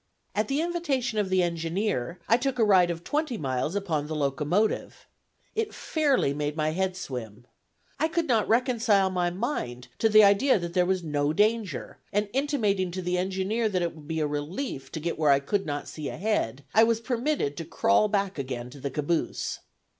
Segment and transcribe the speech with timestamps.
[0.33, 4.15] At the invitation of the engineer, I took a ride of twenty miles upon the
[4.15, 5.05] locomotive.
[5.53, 7.45] It fairly made my head swim.
[7.99, 12.29] I could not reconcile my mind to the idea that there was no danger; and
[12.33, 15.67] intimating to the engineer that it would be a relief to get where I could
[15.67, 19.59] not see ahead, I was permitted to crawl back again to the caboose.